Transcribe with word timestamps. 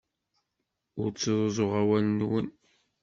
Ur 1.01 1.09
ttruẓuɣ 1.11 1.71
awal-nwen. 1.81 2.47